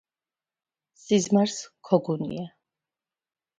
[1.01, 1.59] სიზმარს
[1.91, 2.49] ქოგუნია